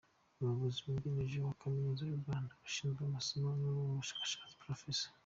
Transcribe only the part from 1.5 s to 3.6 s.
Kaminuza y’u Rwanda ushinzwe amasomo